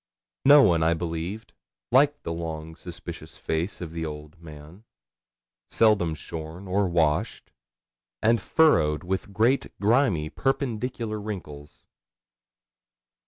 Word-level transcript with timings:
No 0.45 0.63
one, 0.63 0.81
I 0.81 0.95
believe, 0.95 1.45
liked 1.91 2.23
the 2.23 2.33
long 2.33 2.75
suspicious 2.75 3.37
face 3.37 3.81
of 3.81 3.91
the 3.93 4.03
old 4.03 4.41
man, 4.41 4.83
seldom 5.69 6.15
shorn 6.15 6.67
or 6.67 6.87
washed, 6.89 7.51
and 8.19 8.41
furrowed 8.41 9.03
with 9.03 9.31
great, 9.31 9.67
grimy 9.79 10.31
perpendicular 10.31 11.21
wrinkles. 11.21 11.85